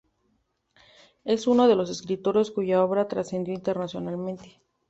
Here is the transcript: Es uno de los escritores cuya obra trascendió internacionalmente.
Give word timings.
Es 1.25 1.45
uno 1.45 1.67
de 1.67 1.75
los 1.75 1.91
escritores 1.91 2.49
cuya 2.49 2.81
obra 2.83 3.07
trascendió 3.07 3.53
internacionalmente. 3.53 4.59